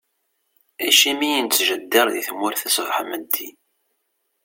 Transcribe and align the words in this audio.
Acimi 0.87 1.27
i 1.35 1.41
nettjeddir 1.43 2.07
di 2.13 2.21
tmurt-a 2.27 2.69
ṣbeḥ 2.77 2.97
meddi? 3.09 3.49